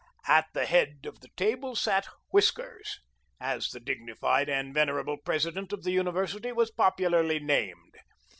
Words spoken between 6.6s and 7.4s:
popularly